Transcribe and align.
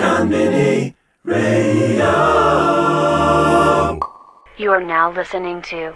Mini 0.00 0.94
Radio. 1.24 2.06
You 4.56 4.70
are 4.72 4.82
now 4.82 5.12
listening 5.12 5.60
to 5.62 5.92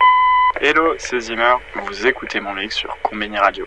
Hello, 0.60 0.94
c'est 0.98 1.20
Zimmer. 1.20 1.56
Vous 1.86 2.06
écoutez 2.06 2.38
mon 2.40 2.52
mix 2.54 2.76
sur 2.76 2.94
Combini 3.02 3.38
Radio. 3.38 3.64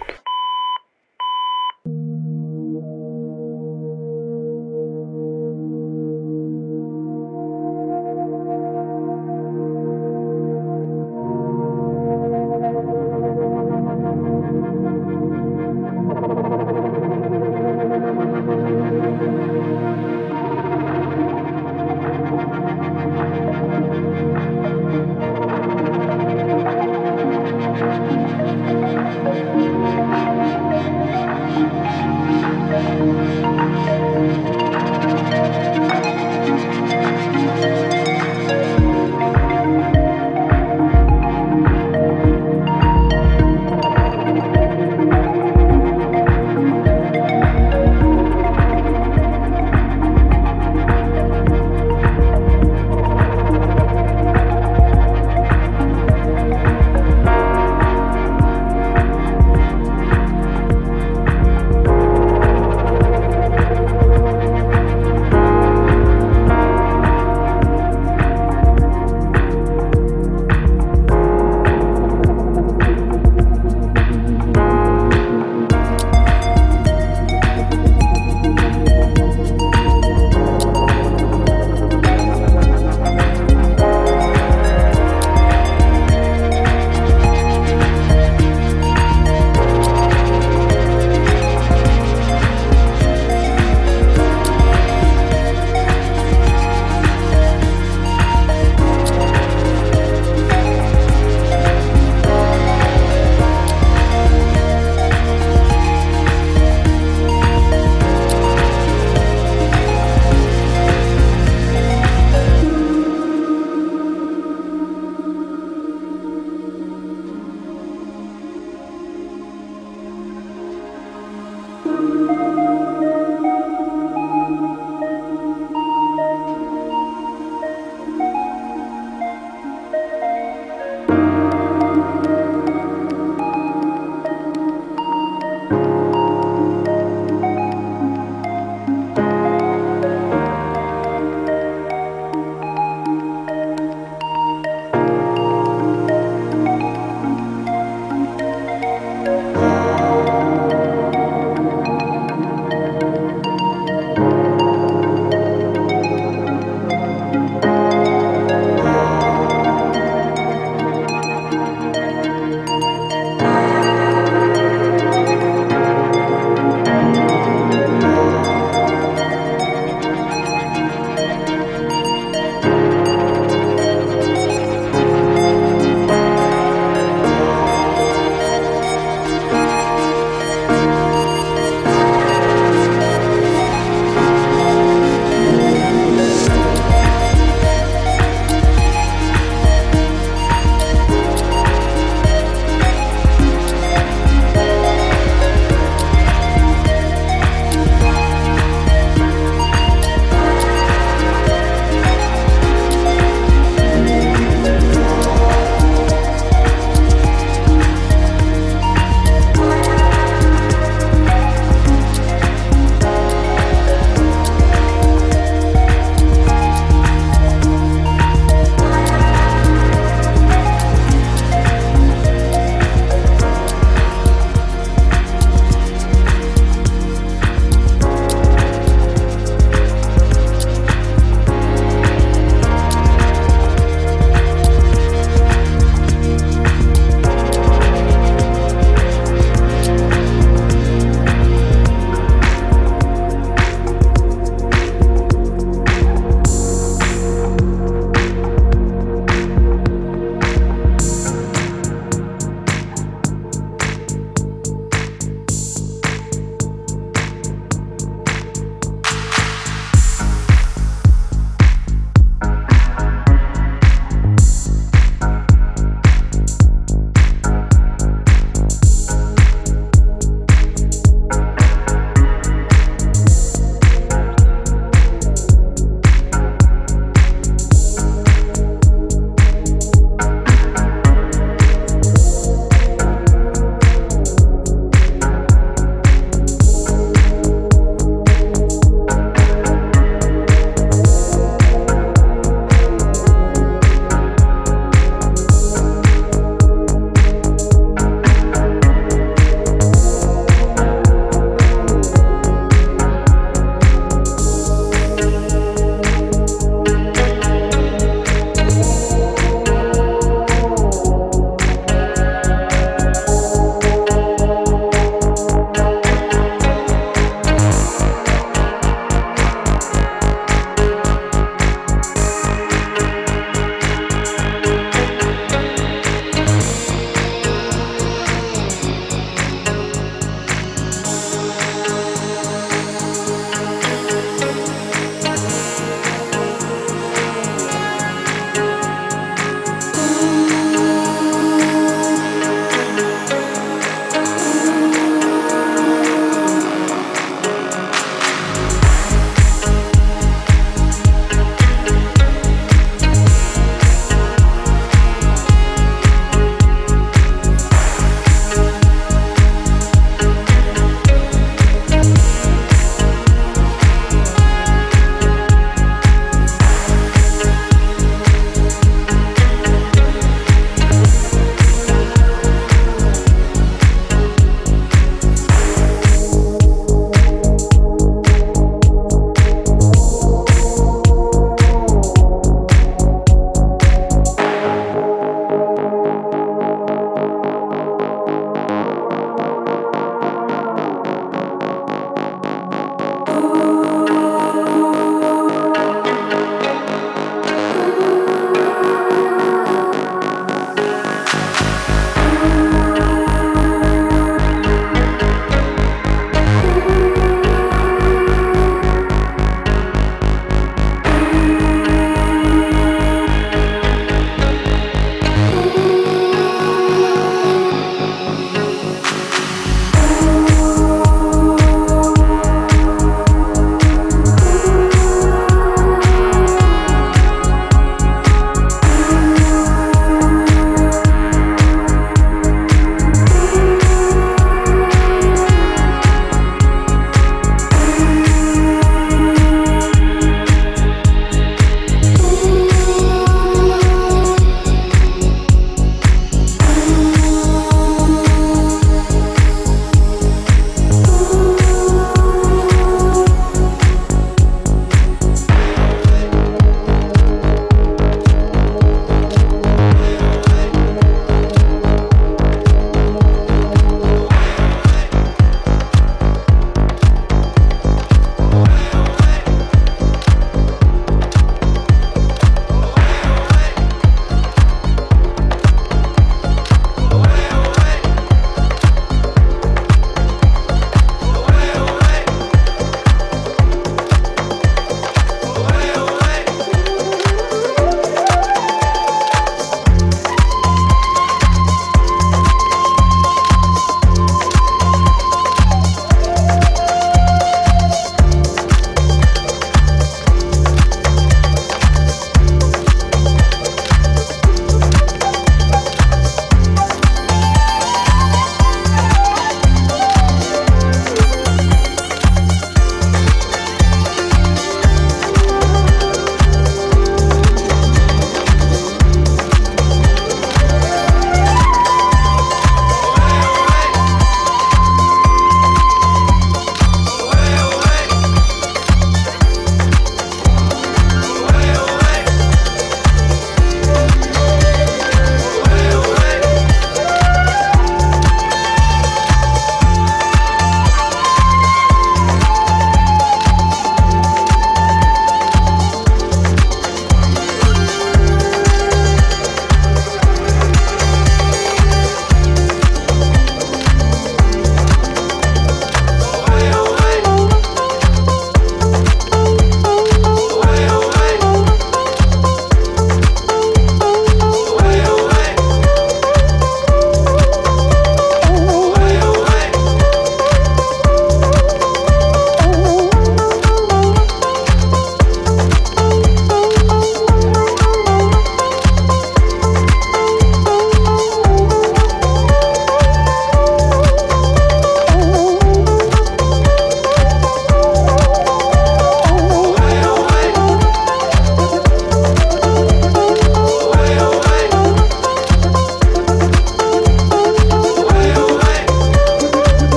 Música 122.17 122.76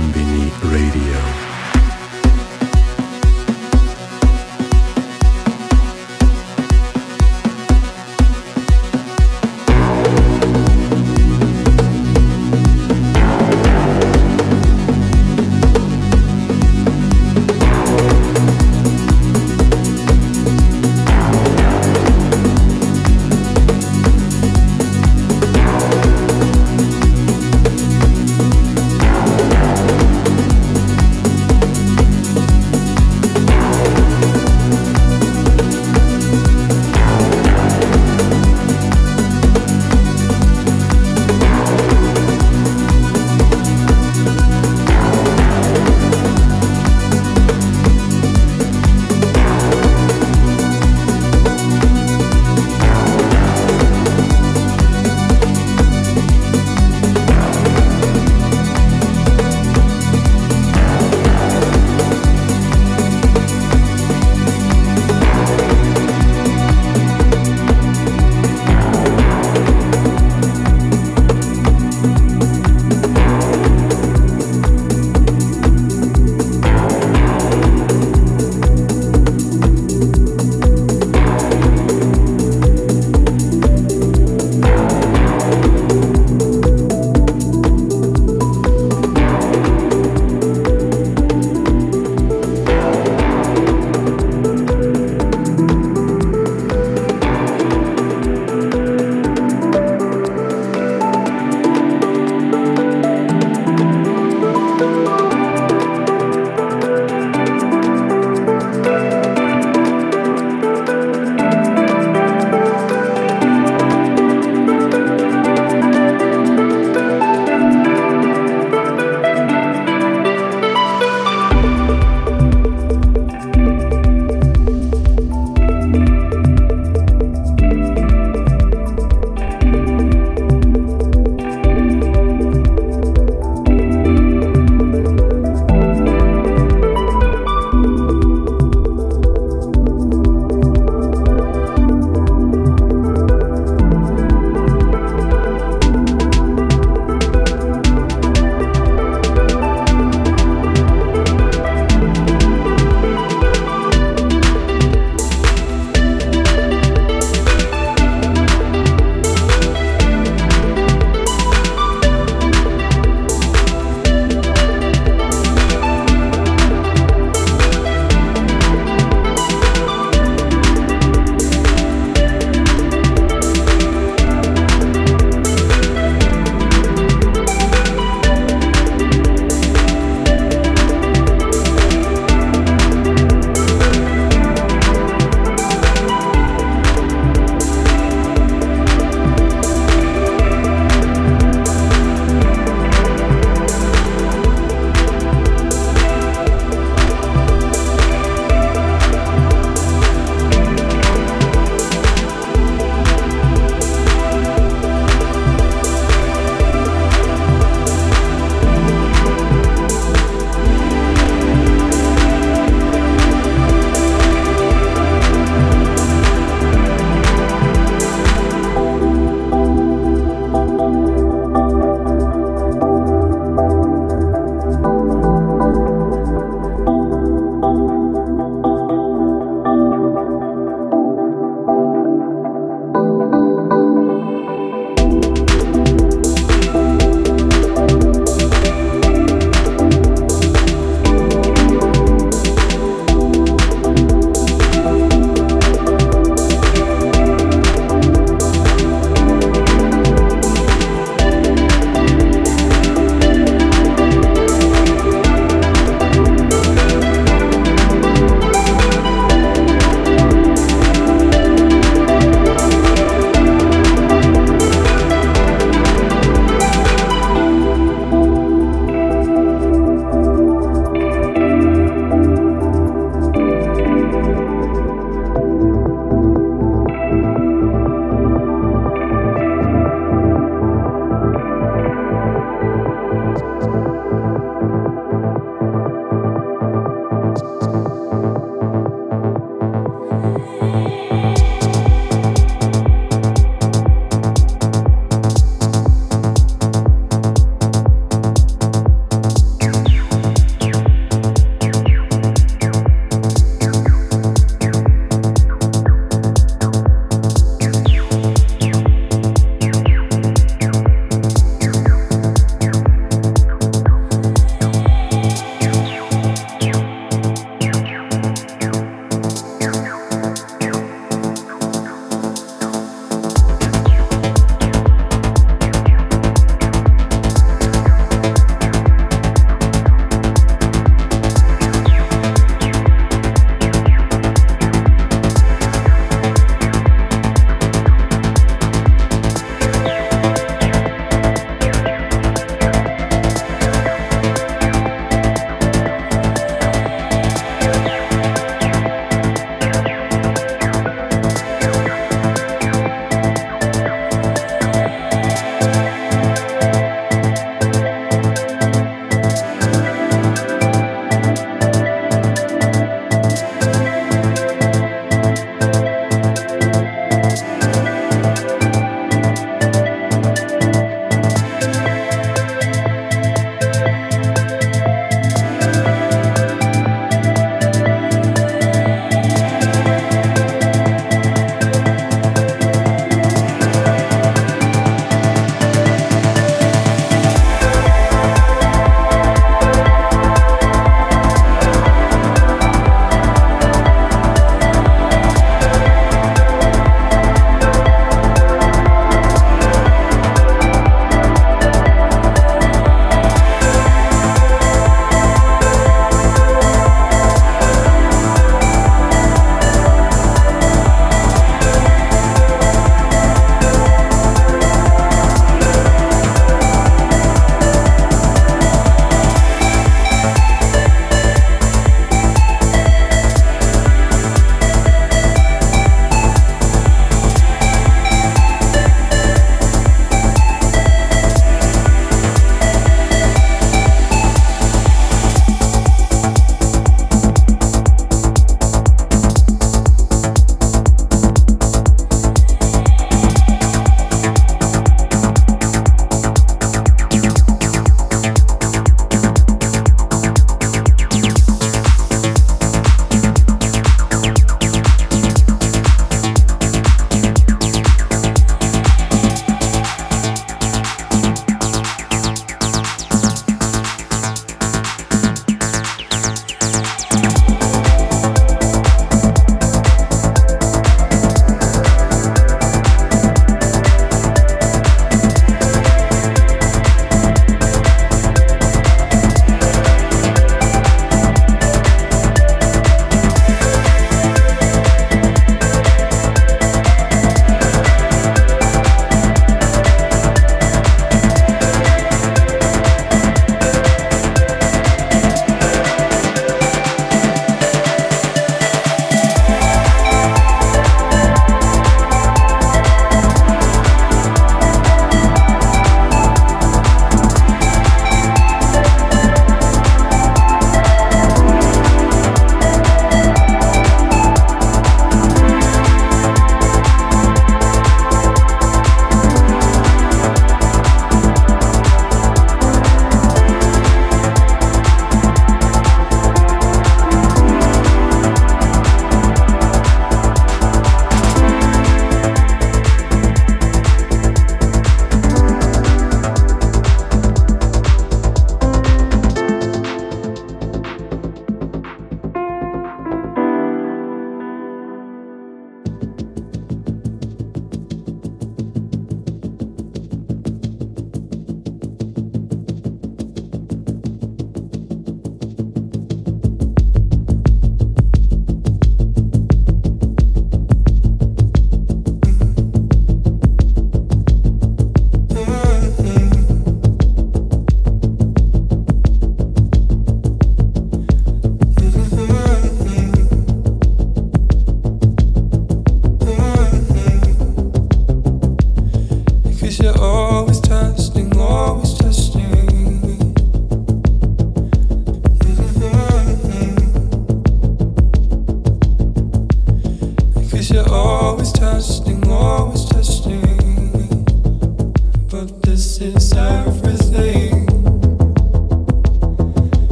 Konbini 0.00 0.48
Radio. 0.62 1.39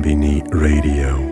Combini 0.00 0.40
Radio. 0.50 1.29